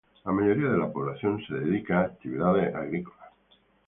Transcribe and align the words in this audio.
La 0.25 0.31
mayoría 0.31 0.67
de 0.71 0.79
la 0.79 0.91
población 0.91 1.43
se 1.47 1.53
dedica 1.53 1.99
a 1.99 2.03
actividades 2.05 2.73
agrícolas. 2.73 3.33